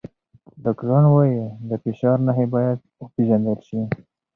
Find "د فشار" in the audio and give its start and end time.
1.69-2.17